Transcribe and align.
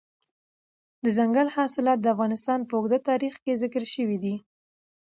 دځنګل 1.03 1.47
حاصلات 1.55 1.99
د 2.01 2.05
افغانستان 2.15 2.59
په 2.65 2.73
اوږده 2.77 2.99
تاریخ 3.09 3.33
کې 3.43 3.59
ذکر 3.63 3.83
شوي 3.93 4.17
دي. 4.23 4.35